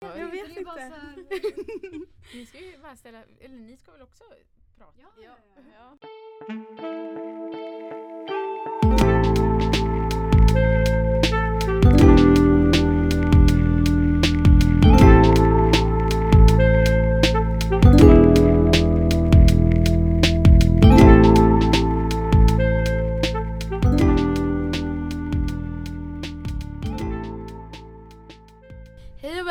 [0.00, 0.92] Jag vet vet inte.
[1.16, 1.40] inte.
[2.34, 4.24] Ni ska ju bara ställa, eller ni ska väl också
[4.78, 4.92] prata?
[5.00, 5.36] Ja, ja,
[5.74, 5.98] ja.
[8.28, 8.35] Hej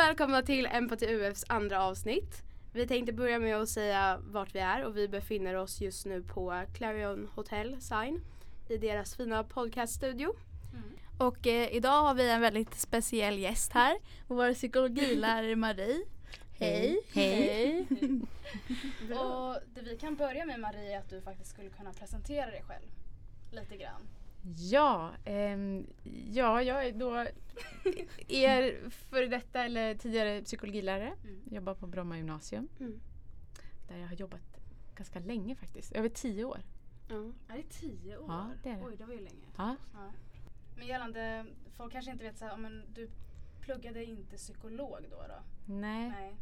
[0.06, 2.42] välkomna till Empati UFs andra avsnitt.
[2.72, 6.22] Vi tänkte börja med att säga vart vi är och vi befinner oss just nu
[6.22, 8.20] på Clarion Hotel Sign
[8.68, 10.34] i deras fina podcaststudio.
[11.18, 13.98] Och eh, idag har vi en väldigt speciell gäst här.
[14.26, 16.04] Vår psykologilärare Marie.
[16.58, 17.00] Hej!
[17.14, 17.86] Hej.
[19.10, 22.62] Och det vi kan börja med Marie är att du faktiskt skulle kunna presentera dig
[22.62, 22.86] själv.
[23.52, 24.02] Lite grann.
[24.54, 25.86] Ja, ehm,
[26.32, 27.26] ja, jag är då
[28.28, 31.14] er före detta eller tidigare psykologilärare.
[31.24, 31.40] Mm.
[31.50, 32.68] Jobbar på Bromma gymnasium.
[32.80, 33.00] Mm.
[33.88, 34.60] Där jag har jobbat
[34.94, 35.92] ganska länge faktiskt.
[35.92, 36.60] Över tio år.
[37.08, 37.32] Ja.
[37.48, 38.24] Ja, det är tio år.
[38.28, 38.84] Ja, det är det.
[38.84, 39.46] Oj, det var ju länge.
[39.56, 39.76] Ja.
[39.92, 40.12] Ja.
[40.76, 43.10] Men gällande, folk kanske inte vet så här, men du
[43.60, 45.16] pluggade inte psykolog då?
[45.16, 45.42] då?
[45.74, 46.36] Nej, Nej.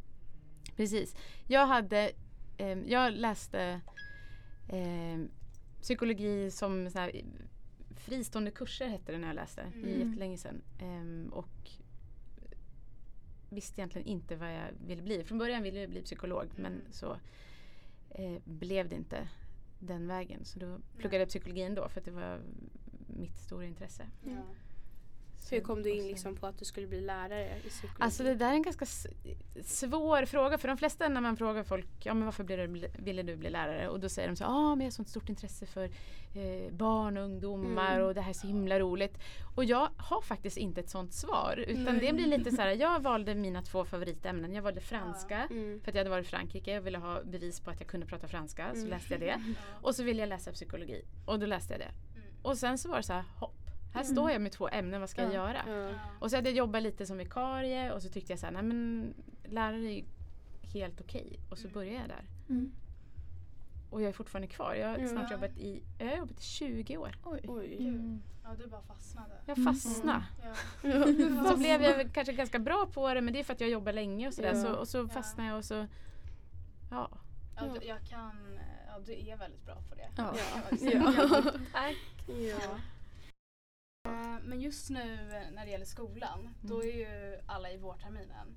[0.76, 1.16] precis.
[1.46, 2.12] Jag hade,
[2.58, 3.80] ehm, jag läste
[4.68, 5.30] ehm,
[5.80, 7.22] psykologi som så här,
[8.04, 9.60] fristående kurser hette det när jag läste.
[9.62, 10.08] Mm.
[10.08, 10.62] jättelänge sedan.
[10.78, 11.70] Ehm, och
[13.50, 15.24] visste egentligen inte vad jag ville bli.
[15.24, 16.84] Från början ville jag bli psykolog men Mm.
[16.90, 17.16] så
[18.10, 19.28] eh, blev det inte
[19.78, 20.44] den vägen.
[20.44, 22.40] Så då pluggade jag psykologi ändå för att det var
[23.06, 24.06] mitt stora intresse.
[24.24, 24.36] Mm.
[24.36, 24.42] Ja.
[25.50, 27.96] Hur kom du in liksom på att du skulle bli lärare i psykologi?
[28.02, 28.86] Alltså det där är en ganska
[29.64, 33.36] svår fråga för de flesta när man frågar folk ja, men varför du, ville du
[33.36, 35.66] bli lärare och då säger de så ja ah, men jag har sånt stort intresse
[35.66, 35.84] för
[36.34, 38.06] eh, barn och ungdomar Mm.
[38.06, 39.18] och det här är så himla roligt.
[39.56, 42.06] Och jag har faktiskt inte ett sånt svar utan Nej.
[42.06, 44.54] det blir lite så här, jag valde mina två favoritämnen.
[44.54, 45.80] Jag valde franska Mm.
[45.80, 48.06] för att jag hade varit i Frankrike och ville ha bevis på att jag kunde
[48.06, 48.90] prata franska så Mm.
[48.90, 49.26] läste jag det.
[49.26, 49.38] Ja.
[49.82, 51.84] Och så ville jag läsa psykologi och då läste jag det.
[52.14, 52.26] Mm.
[52.42, 53.24] Och sen så var det så här,
[53.94, 54.14] här Mm.
[54.14, 55.34] står jag med två ämnen, vad ska jag Ja.
[55.34, 55.62] göra?
[55.66, 55.72] Ja.
[55.88, 55.94] Ja.
[56.20, 58.62] Och så hade jag jobbat lite som vikarie och så tyckte jag så här, nej
[58.62, 60.04] men lärare är ju
[60.74, 61.38] helt okej.
[61.50, 61.74] Och så Mm.
[61.74, 62.24] började jag där.
[62.48, 62.72] Mm.
[63.90, 64.74] Och jag är fortfarande kvar.
[64.74, 65.08] Jag har Ja.
[65.08, 67.16] snart jobbat i, jag har jobbat i 20 år.
[67.24, 67.40] Oj.
[67.48, 67.76] Oj.
[67.88, 68.22] Mm.
[68.44, 69.32] ja, du bara fastnade.
[69.46, 69.74] Jag Mm.
[69.74, 70.24] fastnade.
[70.42, 71.44] Ja.
[71.50, 73.92] Så blev jag kanske ganska bra på det men det är för att jag jobbar
[73.92, 74.54] länge och sådär.
[74.54, 74.62] Ja.
[74.62, 75.08] Så, och så Ja.
[75.08, 75.86] fastnade jag och så,
[76.90, 77.10] ja.
[77.56, 80.08] Ja, du, jag kan, ja, du är väldigt bra på det.
[80.16, 80.34] Ja.
[80.70, 80.76] Ja.
[80.76, 81.02] säga.
[81.72, 81.96] Tack.
[82.28, 82.78] Ja.
[84.42, 88.56] Men just nu eh, när det gäller skolan, då är ju alla i vårterminen.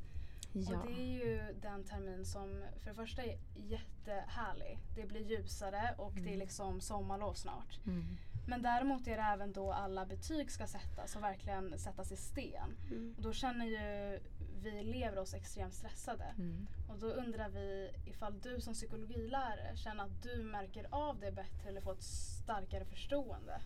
[0.53, 0.77] Ja.
[0.81, 4.79] Och det är ju den termin som för det första är jättehärlig.
[4.95, 6.39] Det blir ljusare och det är Mm.
[6.39, 7.79] liksom sommarlov snart.
[7.85, 8.17] Mm.
[8.47, 12.77] Men däremot är det även då alla betyg ska sättas och verkligen sättas i sten.
[12.91, 13.13] Mm.
[13.17, 14.19] Och då känner ju
[14.63, 16.25] vi elever oss extremt stressade.
[16.37, 16.67] Mm.
[16.89, 21.69] Och då undrar vi ifall du som psykologilärare känner att du märker av det bättre
[21.69, 23.61] eller får ett starkare förstående.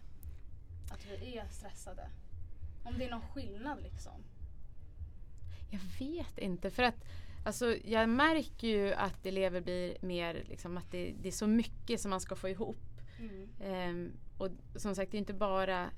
[0.92, 2.10] Att vi är stressade.
[2.84, 4.24] Om det är någon skillnad liksom.
[5.70, 6.96] Jag vet inte för att
[7.46, 12.02] Alltså jag märker ju att elever blir mer liksom att det, det är så mycket
[12.02, 12.78] som man ska få ihop.
[13.20, 13.50] Mm.
[13.62, 15.90] Ehm, och som sagt det är inte bara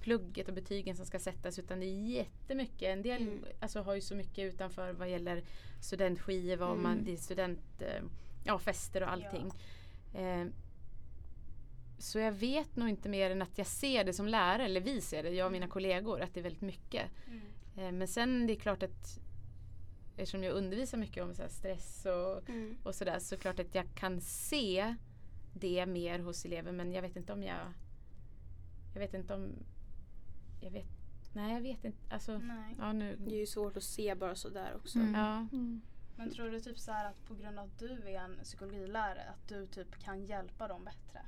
[0.00, 2.82] plugget och betygen som ska sättas utan det är jättemycket.
[2.82, 3.44] En del Mm.
[3.60, 5.42] alltså, har ju så mycket utanför vad gäller
[5.80, 7.04] studentskiva och man, Mm.
[7.04, 8.02] det är student, eh,
[8.44, 9.50] ja, fester och allting.
[10.14, 10.52] Ehm,
[12.00, 15.00] så jag vet nog inte mer än att jag ser det som lärare, eller vi
[15.00, 17.10] ser det, jag och mina kollegor, att det är väldigt mycket.
[17.26, 17.40] Mm.
[17.76, 19.18] Eh, Men sen det är klart att
[20.16, 22.76] eftersom jag undervisar mycket om så här stress och, Mm.
[22.82, 24.94] och sådär så klart att jag kan se
[25.54, 27.56] det mer hos elever men jag vet inte om jag
[28.94, 29.52] Jag vet inte om
[30.60, 30.86] jag vet
[31.32, 32.74] Nej jag vet inte alltså Nej.
[32.78, 34.98] Ja nu Det är ju svårt att se bara sådär också.
[34.98, 35.14] Mm.
[35.14, 35.80] Ja Mm.
[36.16, 39.22] Men tror du typ så här att på grund av att du är en psykologilärare
[39.30, 41.20] att du typ kan hjälpa dem bättre?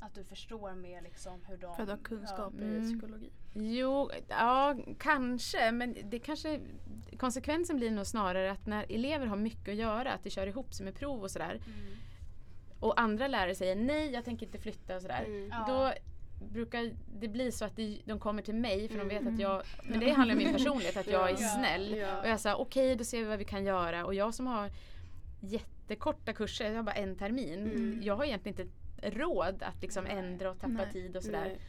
[0.00, 1.76] Att du förstår mer liksom hur de...
[1.76, 2.82] För att ha kunskaper Mm.
[2.82, 3.30] i psykologi.
[3.54, 6.60] Jo, ja kanske men det kanske
[7.18, 10.74] Konsekvensen blir nog snarare att när elever har mycket att göra, att det kör ihop
[10.74, 11.72] sig med prov och sådär Ja.
[11.72, 11.94] Mm.
[12.80, 15.48] och andra lärare säger nej jag tänker inte flytta och sådär Mm.
[15.50, 15.64] Ja.
[15.68, 15.92] Då
[16.52, 16.90] brukar
[17.20, 19.34] det bli så att de, de kommer till mig för de vet Mm.
[19.34, 21.48] att jag, men det handlar om min personlighet, att jag är Ja.
[21.48, 21.94] snäll.
[21.96, 22.20] Ja.
[22.20, 24.70] Och jag sa okej då ser vi vad vi kan göra och jag som har
[25.40, 27.58] jättekorta kurser, jag har bara en termin.
[27.66, 28.00] Mm.
[28.02, 28.74] Jag har egentligen inte
[29.10, 30.16] råd att liksom Nej.
[30.18, 30.92] ändra och tappa Nej.
[30.92, 31.44] tid och sådär.
[31.44, 31.60] Nej.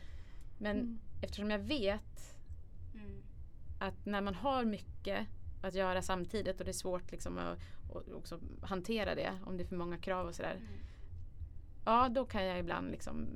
[0.58, 1.00] Men Mm.
[1.22, 2.38] eftersom jag vet
[2.94, 3.22] Mm.
[3.80, 5.28] att när man har mycket
[5.62, 7.60] att göra samtidigt och det är svårt liksom att
[7.90, 10.56] och också hantera det om det är för många krav och sådär.
[10.56, 10.68] Mm.
[11.86, 13.28] Ja då kan jag ibland liksom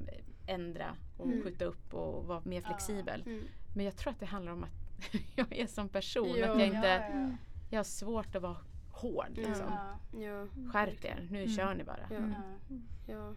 [0.48, 1.44] ändra och Mm.
[1.44, 2.68] skjuta upp och vara mer Ja.
[2.68, 3.24] flexibel.
[3.26, 3.44] Mm.
[3.76, 4.70] Men jag tror att det handlar om att
[5.36, 6.36] jag är som person.
[6.38, 6.52] Ja.
[6.52, 7.32] Att jag inte, Ja, ja, ja.
[7.70, 8.58] jag har svårt att vara
[8.92, 9.38] hård.
[9.38, 9.50] Mm.
[9.50, 9.66] Liksom.
[10.12, 10.20] Ja.
[10.20, 10.48] Ja.
[10.72, 11.56] Skärp er, nu Mm.
[11.56, 12.08] kör ni bara.
[13.08, 13.34] Ja.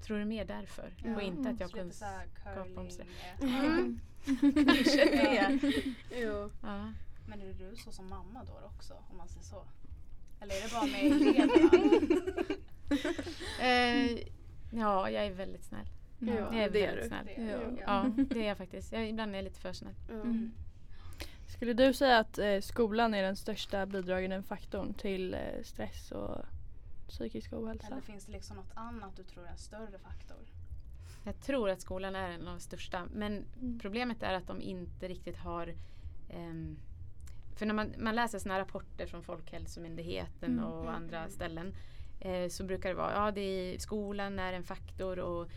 [0.00, 0.06] Mm.
[0.06, 0.92] Tror du mer därför?
[1.04, 1.14] Ja.
[1.16, 2.86] Och inte att jag har kunskap om
[3.40, 4.00] eh, Mm.
[4.42, 5.60] Det.
[6.10, 6.50] Jo.
[6.62, 6.92] Ja.
[7.26, 9.62] Men är du så som mamma då också om man säger så?
[10.40, 12.54] Eller är det bara med eleverna?
[13.60, 14.18] Eh,
[14.72, 15.86] ja, jag är väldigt snäll.
[16.18, 17.08] Ja, jag är det är väldigt du.
[17.08, 17.26] snäll.
[17.26, 18.04] Det- Ja.
[18.16, 18.92] Ja, det är jag faktiskt.
[18.92, 19.94] Jag, ibland är jag lite för snäll.
[20.10, 20.52] Mm.
[21.48, 26.36] Skulle du säga att eh, skolan är den största bidragande faktorn till eh, stress och
[27.10, 27.86] psykisk ohälsa?
[27.86, 30.38] Eller finns det liksom något annat du tror är en större faktor?
[31.24, 33.06] Jag tror att skolan är en av de största.
[33.12, 33.78] Men Mm.
[33.78, 35.74] problemet är att de inte riktigt har
[36.28, 36.76] ehm,
[37.56, 40.64] för när man, man läser såna här rapporter från Folkhälsomyndigheten Mm.
[40.64, 40.94] och Mm.
[40.94, 41.74] andra ställen
[42.20, 45.50] eh, så brukar det vara ja det är, skolan är en faktor och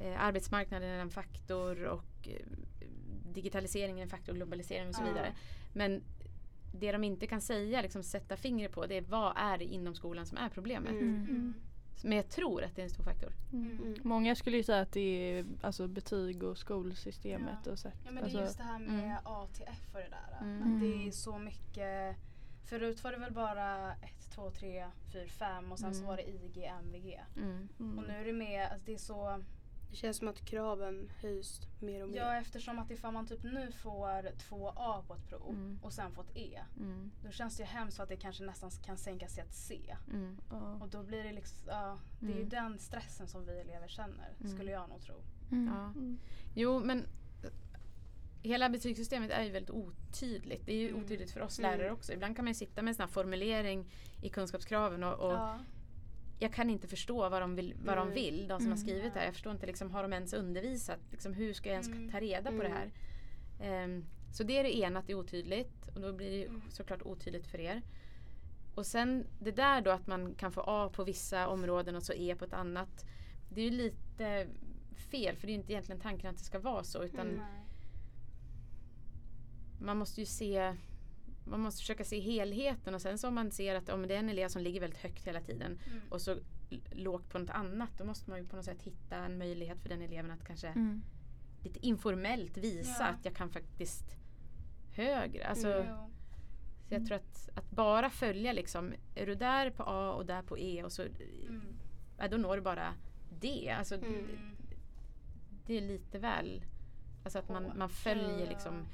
[0.00, 2.46] eh, arbetsmarknaden är en faktor och eh,
[3.32, 5.32] digitaliseringen är en faktor, globalisering och så vidare.
[5.72, 6.02] Men
[6.72, 9.94] det de inte kan säga, liksom sätta fingret på, det är vad är det inom
[9.94, 10.90] skolan som är problemet.
[10.90, 11.14] Mm.
[11.14, 11.54] Mm.
[12.02, 13.32] Men jag tror att det är en stor faktor.
[13.52, 13.78] Mm.
[13.78, 13.94] Mm.
[14.02, 15.00] Många skulle ju säga att det
[15.38, 17.72] är alltså, betyg och skolsystemet Ja.
[17.72, 17.94] och sätt.
[18.04, 19.16] Ja men det alltså, är just det här med mm.
[19.24, 20.38] ATF och det där.
[20.46, 20.62] Mm.
[20.62, 21.12] Att det är Mm.
[21.12, 22.16] så mycket
[22.64, 26.08] Förut var det väl bara 1, 2, 3, 4, 5 och sen så Mm.
[26.08, 27.20] var det IG, MVG.
[27.36, 27.68] Mm.
[27.80, 27.98] mm.
[27.98, 29.44] Och nu är det mer, alltså det är så
[29.90, 32.16] Det känns som att kraven höjs mer och mer.
[32.18, 35.78] Ja eftersom att ifall man typ nu får 2A på ett prov Mm.
[35.82, 36.60] och sen får ett E.
[36.76, 37.10] Mm.
[37.24, 39.96] Då känns det ju hemskt för att det kanske nästan kan sänkas till ett C.
[40.12, 40.36] Mm.
[40.50, 40.74] Ja.
[40.80, 42.48] Och då blir det liksom, ja, det är ju Mm.
[42.48, 44.34] den stressen som vi elever känner.
[44.40, 44.52] Mm.
[44.52, 45.14] Skulle jag nog tro.
[45.52, 45.74] Mm.
[45.74, 45.92] Ja.
[46.54, 47.06] Jo, men
[48.42, 50.66] hela betygssystemet är ju väldigt otydligt.
[50.66, 51.04] Det är ju Mm.
[51.04, 51.70] otydligt för oss Mm.
[51.78, 52.12] lärare också.
[52.12, 53.90] Ibland kan man ju sitta med en sån här formulering
[54.22, 55.58] i kunskapskraven och, och Ja.
[56.42, 58.14] Jag kan inte förstå vad de vill, vad de, Nej.
[58.14, 58.78] vill de som har Mm.
[58.78, 59.26] skrivit det här.
[59.26, 60.98] Jag förstår inte, liksom, har de ens undervisat?
[61.10, 62.10] Liksom, hur ska jag ens Mm.
[62.10, 62.90] ta reda på det här?
[63.60, 65.88] Ehm, så det är det ena, att det är otydligt.
[65.94, 66.62] Och då blir det Mm.
[66.70, 67.82] såklart otydligt för er.
[68.74, 72.12] Och sen det där då att man kan få A på vissa områden och så
[72.12, 73.04] E på ett annat.
[73.48, 74.46] Det är ju lite
[75.10, 77.02] fel för det är ju inte egentligen tanken att det ska vara så.
[77.02, 77.40] Utan Mm.
[79.80, 80.74] Man måste ju se
[81.50, 84.18] man måste försöka se helheten och sen så om man ser att om det är
[84.18, 86.00] en elev som ligger väldigt högt hela tiden Mm.
[86.08, 86.36] och så
[86.92, 89.88] lågt på något annat då måste man ju på något sätt hitta en möjlighet för
[89.88, 91.02] den eleven att kanske Mm.
[91.62, 93.06] lite informellt visa Ja.
[93.06, 94.16] att jag kan faktiskt
[94.94, 95.46] högre.
[95.46, 95.86] Alltså, Mm.
[95.88, 96.10] Jo.
[96.88, 100.42] Så jag tror att, att bara följa liksom, är du där på A och där
[100.42, 101.62] på E och så Mm.
[102.18, 102.94] ja, då når du bara
[103.40, 103.74] D.
[103.78, 104.12] Alltså, Mm.
[104.12, 104.76] det,
[105.66, 106.64] det är lite väl,
[107.24, 108.48] alltså att man, man följer Ja.
[108.48, 108.86] liksom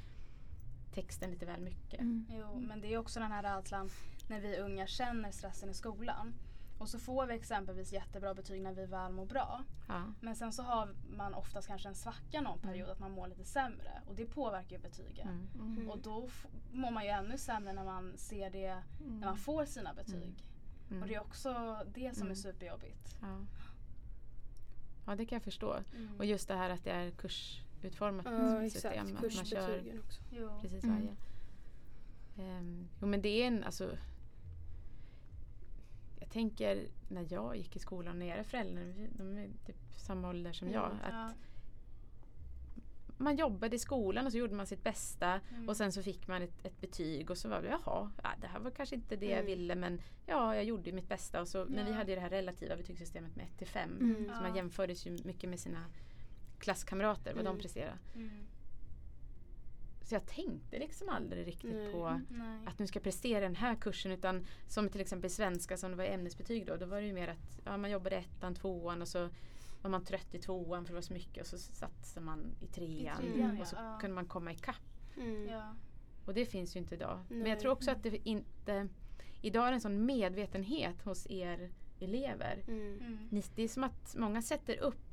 [0.93, 1.99] texten lite väl mycket.
[1.99, 2.25] Mm.
[2.29, 3.89] Jo, men det är också den här rädslan
[4.29, 6.33] när vi unga känner stressen i skolan.
[6.79, 9.63] Och så får vi exempelvis jättebra betyg när vi väl mår bra.
[9.87, 10.03] Ja.
[10.21, 13.43] Men sen så har man oftast kanske en svacka någon period att man mår lite
[13.43, 14.01] sämre.
[14.07, 15.25] Och det påverkar ju betyget.
[15.25, 15.47] Mm.
[15.59, 15.89] Mm.
[15.89, 16.29] Och då
[16.71, 20.45] mår man ju ännu sämre när man ser det när man får sina betyg.
[20.89, 21.01] Mm.
[21.01, 22.31] Och det är också det som Mm.
[22.31, 23.17] är superjobbigt.
[23.21, 23.45] Ja.
[25.05, 25.73] ja, det kan jag förstå.
[25.95, 26.15] Mm.
[26.17, 27.11] Och just det här att det är
[27.81, 28.91] kursutformat Ja, system.
[28.91, 29.25] exakt.
[29.25, 30.21] Att man kör också.
[30.61, 30.95] Precis Mm.
[30.95, 31.15] varje.
[32.49, 33.97] Ehm, jo men det är en, alltså
[36.19, 40.53] jag tänker när jag gick i skolan, när era föräldrar, de är typ samma ålder
[40.53, 40.85] som jag.
[40.91, 40.97] Mm.
[41.03, 41.33] Att Ja.
[43.19, 45.69] Man jobbade i skolan och så gjorde man sitt bästa Mm.
[45.69, 48.47] och sen så fick man ett, ett betyg och så var det jaha, ja, det
[48.47, 49.45] här var kanske inte det jag Mm.
[49.45, 51.41] ville men ja, jag gjorde mitt bästa.
[51.41, 53.97] Och så, Men vi hade ju det här relativa betygssystemet med 1 till 5.
[53.99, 54.25] Mm.
[54.35, 55.85] Så man jämfördes ju mycket med sina
[56.59, 57.55] klasskamrater, vad Mm.
[57.55, 57.97] de presterade.
[58.15, 58.29] Mm.
[60.01, 61.91] Så jag tänkte liksom aldrig riktigt Nej.
[61.91, 62.59] på Nej.
[62.65, 65.91] att nu ska jag prestera den här kursen utan som till exempel i svenska som
[65.91, 69.01] det var ämnesbetyg då, då var det ju mer att ja, man jobbade ettan, tvåan
[69.01, 69.29] och så
[69.81, 72.67] var man trött i tvåan för det var så mycket och så satsade man i
[72.67, 73.97] trean, I trean, och så ja.
[74.01, 74.75] kunde man komma ikapp.
[75.17, 75.47] Mm.
[75.47, 75.75] Ja.
[76.25, 77.19] Och det finns ju inte idag.
[77.29, 77.49] Men Nej.
[77.49, 78.87] jag tror också att det inte
[79.41, 82.63] idag är en sån medvetenhet hos er elever.
[82.67, 82.97] Mm.
[82.99, 83.27] Mm.
[83.31, 85.06] Ni, det är som att många sätter upp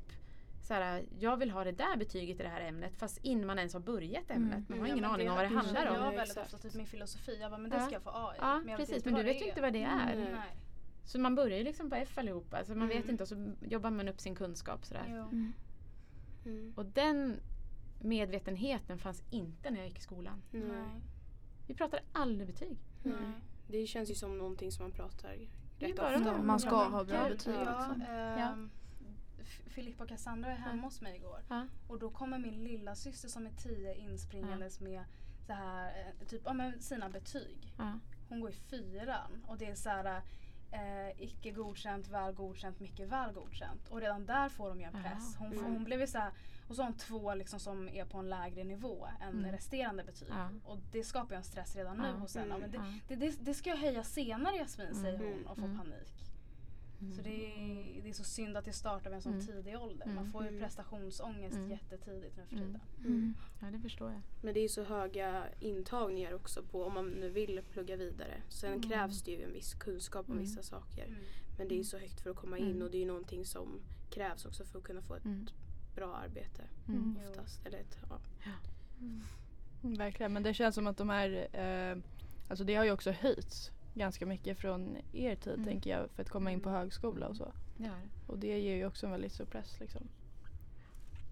[0.65, 3.57] så här, jag vill ha det där betyget i det här ämnet fast innan man
[3.57, 4.53] ens har börjat ämnet.
[4.53, 4.65] Mm.
[4.67, 5.95] Man har Ja, ingen men aning om vad det handlar om.
[5.95, 7.83] Jag Nej, väldigt ofta, typ min filosofi, jag bara men det Ja.
[7.85, 8.37] ska jag få A i.
[8.41, 8.95] Ja, men precis.
[8.95, 9.47] vet Men du vet ju är.
[9.49, 10.15] inte vad det är.
[10.15, 10.31] Nej.
[10.31, 10.57] Nej.
[11.03, 12.65] Så man börjar ju liksom på F allihopa.
[12.65, 13.09] Så man vet Mm.
[13.09, 15.05] inte och så jobbar man upp sin kunskap sådär.
[15.07, 15.53] Mm.
[16.45, 16.73] Mm.
[16.77, 17.39] Och den
[18.01, 20.41] medvetenheten fanns inte när jag gick i skolan.
[20.51, 21.01] Nej.
[21.67, 22.77] Vi pratade aldrig betyg.
[23.03, 23.13] Nej.
[23.67, 26.47] Det känns ju som någonting som man pratar är rätt ofta om.
[26.47, 27.53] Man ska Ja, ha bra ja, betyg.
[27.55, 28.01] Ja, Liksom.
[28.15, 28.84] ehm, F-
[29.45, 31.39] Filippa och Cassandra är hemma hos mig igår.
[31.49, 31.67] Ja.
[31.87, 35.03] Och då kommer min lilla syster som är tio inspringandes med
[35.47, 37.73] så här, eh, typ, ja, men sina betyg.
[37.77, 37.99] Ja.
[38.29, 40.21] Hon går i fyran och det är så här,
[40.71, 43.87] eh, icke godkänt, väl godkänt, mycket väl godkänt.
[43.89, 45.35] Och redan där får de ju en press.
[45.39, 45.63] Hon, Mm.
[45.63, 46.31] hon blev så här,
[46.67, 49.51] och så har hon två liksom som är på en lägre nivå än Mm.
[49.51, 50.27] resterande betyg.
[50.31, 50.49] Ja.
[50.65, 52.13] Och det skapar ju en stress redan nu Ja.
[52.13, 52.55] hos henne.
[52.55, 52.61] Mm.
[52.61, 52.93] Men det, Ja.
[53.07, 55.33] det, det, det ska jag höja senare Jasmin säger Mm.
[55.33, 55.77] hon och får Mm.
[55.77, 56.13] panik.
[57.05, 57.15] Mm.
[57.17, 59.45] Så det är, det är så synd att det startar vid en sån Mm.
[59.45, 60.05] tidig ålder.
[60.05, 60.31] Man Mm.
[60.31, 60.61] får ju Mm.
[60.61, 61.71] prestationsångest Mm.
[61.71, 62.79] jättetidigt nu för tiden.
[62.99, 63.33] Mm.
[63.61, 64.21] Ja, det förstår jag.
[64.41, 68.41] Men det är ju så höga intagningar också på om man nu vill plugga vidare.
[68.49, 68.81] Sen Mm.
[68.81, 70.43] krävs det ju en viss kunskap om Mm.
[70.45, 71.05] vissa saker.
[71.05, 71.19] Mm.
[71.57, 72.81] Men det är ju så högt för att komma in Mm.
[72.81, 75.47] och det är ju någonting som krävs också för att kunna få ett Mm.
[75.95, 77.17] bra arbete Mm.
[77.29, 77.65] Oftast.
[77.65, 78.19] Eller ett, ja.
[78.99, 79.21] Mm,
[79.97, 81.97] Verkligen, men det känns som att de här, eh,
[82.49, 85.65] alltså det har ju också höjts ganska mycket från er tid Mm.
[85.65, 86.81] tänker jag för att komma in på Mm.
[86.81, 87.51] högskola och så.
[87.77, 87.91] Ja.
[88.27, 90.07] Och det ger ju också en väldigt stor press liksom.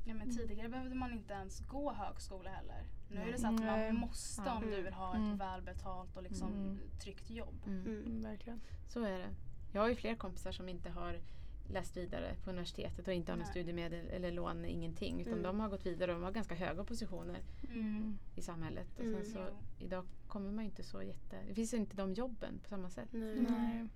[0.05, 2.83] Ja, men tidigare behövde man inte ens gå högskola heller.
[3.11, 3.91] Nu är det så att Nej.
[3.91, 4.55] man måste Ja.
[4.57, 5.31] om du vill ha Mm.
[5.33, 6.79] ett välbetalt och liksom Mm.
[7.03, 7.55] tryggt jobb.
[7.65, 7.81] Mm.
[7.85, 7.97] Mm.
[8.05, 8.61] Mm, verkligen.
[8.87, 9.29] Så är det.
[9.73, 11.19] Jag har ju fler kompisar som inte har
[11.67, 13.47] läst vidare på universitetet och inte har Nej.
[13.47, 15.21] studiemedel eller lån, ingenting.
[15.21, 15.43] Utan Mm.
[15.43, 18.17] de har gått vidare och de har ganska höga positioner Mm.
[18.35, 18.87] i samhället.
[18.99, 19.23] Och Mm.
[19.23, 19.85] sen så, Jo.
[19.85, 21.39] idag kommer man ju inte så jätte...
[21.47, 23.09] Det finns inte de jobben på samma sätt.
[23.11, 23.35] Nej.
[23.49, 23.87] Nej.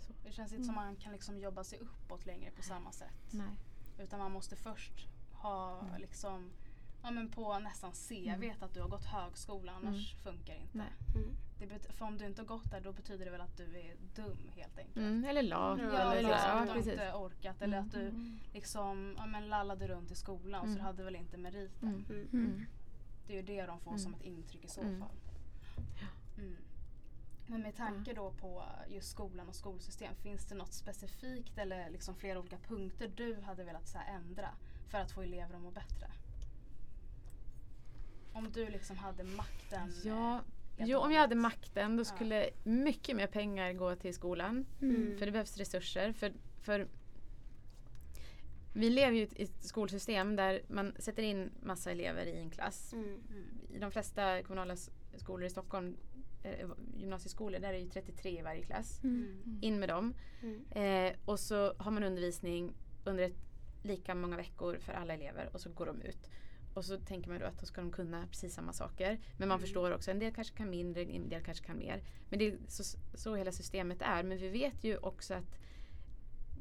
[0.00, 0.12] Så.
[0.24, 3.14] Det känns inte som man kan liksom jobba sig uppåt längre på samma sätt.
[3.32, 3.56] Nej.
[3.98, 6.00] Utan man måste först ha Mm.
[6.00, 6.50] liksom
[7.06, 8.52] Ja men på nästan CV Mm.
[8.60, 10.78] att du har gått högskola annars funkar inte.
[10.78, 10.92] Nej.
[11.14, 11.36] Mm.
[11.58, 13.96] Det för om du inte har gått där då betyder det väl att du är
[14.14, 14.96] dum helt enkelt.
[14.96, 15.78] Mm, eller lat.
[15.82, 16.92] Ja, eller så Ja, att du precis.
[16.92, 17.86] inte orkat eller Mm.
[17.88, 18.38] att du Mm.
[18.52, 20.74] liksom ja, men lallade runt i skolan så Mm.
[20.78, 21.88] du hade väl inte meriten.
[21.88, 22.04] Mm.
[22.10, 22.28] Mm.
[22.32, 22.66] Mm.
[23.26, 23.98] Det är ju det de får Mm.
[23.98, 25.00] som ett intryck i så Mm.
[25.00, 25.16] fall.
[26.38, 26.56] Mm.
[27.46, 32.14] Men med tanke då på just skolan och skolsystem, finns det något specifikt eller liksom
[32.14, 34.48] flera olika punkter du hade velat så här ändra
[34.88, 36.10] för att få elever att må bättre?
[38.34, 39.92] Om du liksom hade makten.
[40.04, 40.40] Ja,
[40.76, 44.66] eh, jo, om jag hade makten då skulle mycket mer pengar gå till skolan.
[44.82, 45.18] Mm.
[45.18, 46.12] För det behövs resurser.
[46.12, 46.88] För, för
[48.72, 52.92] vi lever ju i ett- skolsystem där man sätter in massa elever i en klass.
[52.92, 53.04] Mm.
[53.30, 53.44] Mm.
[53.74, 54.76] I de flesta kommunala
[55.16, 55.96] skolor i Stockholm,
[56.42, 59.00] eh, gymnasieskolor, där är det ju 33 i varje klass.
[59.04, 59.58] Mm.
[59.62, 60.14] In med dem.
[60.42, 60.64] Mm.
[60.70, 62.72] Eh, och så har man undervisning
[63.04, 63.36] under ett,
[63.82, 66.30] lika många veckor för alla elever och så går de ut.
[66.74, 69.18] Och så tänker man då att då ska de kunna precis samma saker.
[69.36, 69.60] Men man Mm.
[69.60, 72.02] förstår också, en del kanske kan mindre, en del kanske kan mer.
[72.28, 74.22] Men det är så, så hela systemet är.
[74.22, 75.58] Men vi vet ju också att,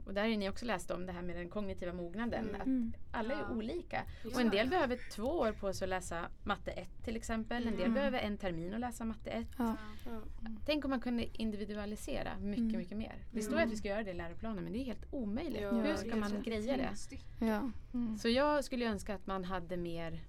[0.05, 2.61] och där har ni också läst om det här med den kognitiva mognaden, Mm.
[2.61, 2.93] att Mm.
[3.11, 3.55] alla är Ja.
[3.55, 4.01] olika.
[4.33, 7.67] Och en del behöver två år på sig att läsa matte 1 till exempel.
[7.67, 7.93] En del Mm.
[7.93, 9.47] behöver en termin att läsa matte 1.
[9.57, 9.75] Ja.
[10.05, 10.21] Ja.
[10.65, 12.77] Tänk om man kunde individualisera mycket, Mm.
[12.77, 13.15] mycket mer.
[13.31, 13.65] Det står Mm.
[13.67, 15.61] att vi ska göra det i läroplanen men det är helt omöjligt.
[15.61, 17.61] Ja, Hur ska man greja det?
[17.93, 18.17] Mm.
[18.17, 20.19] Så jag skulle önska att man hade mer,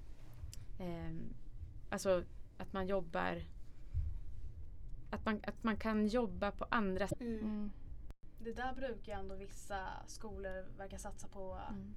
[0.81, 1.21] ehm,
[1.91, 2.23] alltså
[2.59, 3.43] att man jobbar,
[5.11, 7.21] att man, att man kan jobba på andra sätt.
[7.21, 7.71] Mm.
[8.45, 11.95] Det där brukar ju ändå vissa skolor verka satsa på Mm.